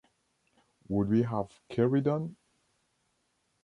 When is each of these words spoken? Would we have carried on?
Would 0.87 1.09
we 1.09 1.21
have 1.21 1.59
carried 1.69 2.07
on? 2.07 2.35